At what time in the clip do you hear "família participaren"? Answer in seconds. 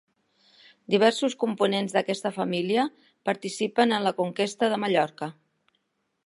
2.37-3.95